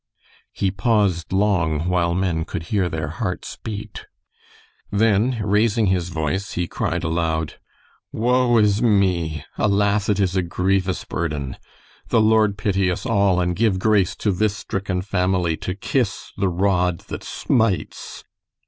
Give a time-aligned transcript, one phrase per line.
[0.51, 4.07] He paused long, while men could hear their hearts beat.
[4.89, 7.59] Then, raising his voice, he cried aloud:
[8.11, 9.45] "Woe is me!
[9.59, 10.09] Alas!
[10.09, 11.55] it is a grievous burden.
[12.07, 16.49] The Lord pity us all, and give grace to this stricken family to kiss the
[16.49, 18.23] rod that smites."